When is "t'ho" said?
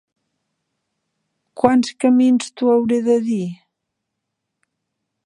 2.57-2.71